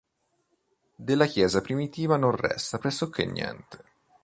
Della 0.95 1.27
chiesa 1.27 1.61
primitiva 1.61 2.17
non 2.17 2.31
resta 2.35 2.79
pressoché 2.79 3.27
niente. 3.27 3.83